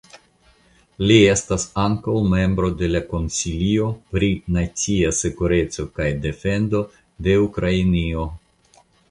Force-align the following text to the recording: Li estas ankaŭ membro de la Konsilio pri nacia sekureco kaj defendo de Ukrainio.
Li 1.09 1.17
estas 1.33 1.65
ankaŭ 1.81 2.15
membro 2.31 2.69
de 2.79 2.89
la 2.93 3.01
Konsilio 3.11 3.91
pri 4.15 4.31
nacia 4.57 5.13
sekureco 5.19 5.87
kaj 6.01 6.09
defendo 6.25 6.83
de 7.29 7.39
Ukrainio. 7.47 8.27